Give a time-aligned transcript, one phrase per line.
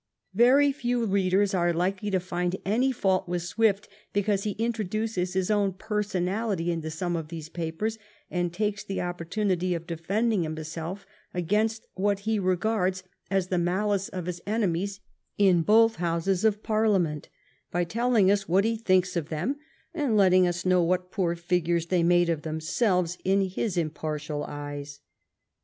[0.33, 5.51] Very few readers are likely to find any fault withi Swift because he introduces his
[5.51, 7.99] own personality into some of these papers
[8.31, 14.09] and takes the opportunity of de fending himself against what he regards as the malice
[14.09, 15.01] of his enemies
[15.37, 17.29] in both Houses of Parliament,
[17.69, 19.57] by tel^ ing us what he thinks of them
[19.93, 23.91] and letting us know what poor figures they made of themselves in his im« 1.
[23.91, 24.43] 24 38J THE REIGN OP QUEEN ANNE partial
[24.81, 24.99] eyes.